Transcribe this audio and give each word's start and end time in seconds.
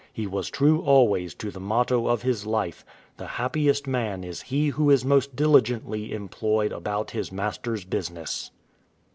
He 0.11 0.25
was 0.25 0.49
true 0.49 0.81
always 0.81 1.35
to 1.35 1.51
the 1.51 1.59
motto 1.59 2.07
of 2.07 2.23
his 2.23 2.47
life 2.47 2.83
•'* 3.23 3.23
Tlie 3.23 3.29
Jiajipiest 3.29 3.85
man 3.85 4.23
is 4.23 4.41
he 4.41 4.69
who 4.69 4.89
is 4.89 5.05
most 5.05 5.35
diUgeiitltj 5.35 5.79
einployed 6.11 6.71
ahoict 6.71 7.11
his 7.11 7.29
Master'^s 7.29 7.87
business. 7.87 8.49